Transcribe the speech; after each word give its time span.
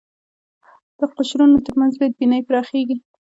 د 0.97 0.99
قشرونو 1.15 1.57
تر 1.65 1.73
منځ 1.79 1.93
بدبینۍ 2.01 2.41
پراخېږي 2.47 2.97